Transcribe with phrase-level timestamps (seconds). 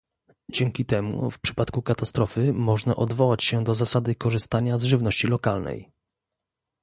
[0.51, 5.91] Dzięki temu w przypadku katastrofy można odwołać się do zasady korzystania z żywności lokalnej